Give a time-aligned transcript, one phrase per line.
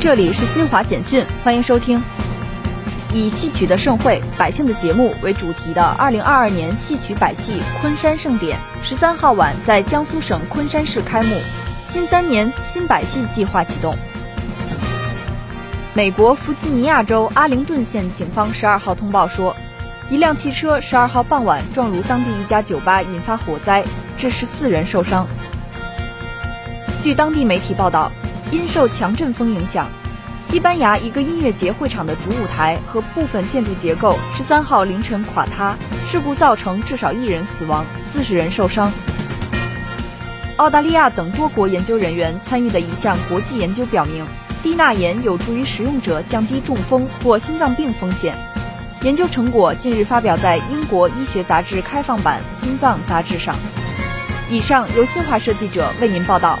[0.00, 2.02] 这里是新华简讯，欢迎收听。
[3.12, 11.36] 以戏曲的盛会、百姓的节目为主题的二零二二年戏曲百戏昆山盛典，十三号晚在江苏省昆山市开幕。
[11.82, 13.94] 新三年新百戏计划启动。
[15.92, 19.54] 美国弗吉尼亚州阿灵顿县警方十二号通报说，
[20.08, 23.84] 一辆汽车十二号傍晚撞入当地一家酒吧，引发火灾，
[24.16, 25.26] 致十四人受伤。
[27.02, 28.10] 据当地媒体报道。
[28.52, 29.88] 因受强阵风影响，
[30.42, 35.76] 西班牙一个音乐节会场的主舞台和部分建筑结构十三号凌晨垮塌，
[36.08, 38.92] 事故造成至少一人死亡，四十人受伤。
[40.56, 44.26] 澳大利亚等多国研究人员参与的一项国际研究表明，
[44.64, 48.34] 低钠盐有助于使用者降低中风或心脏病风险。
[49.02, 53.54] 研究成果近日发表在英国医学杂志开放版心脏杂志上。
[54.50, 56.58] 以上由新华社记者为您报道。